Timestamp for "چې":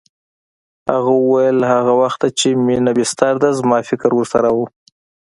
2.39-2.47